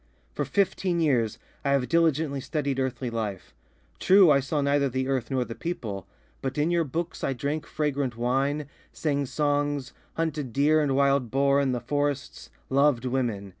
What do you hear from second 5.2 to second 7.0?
nor the people, but in your